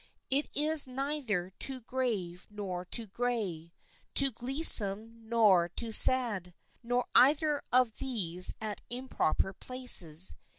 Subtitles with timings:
[0.31, 3.71] It is neither too grave nor too gay,
[4.15, 10.33] too gleesome nor too sad, nor either of these at improper places.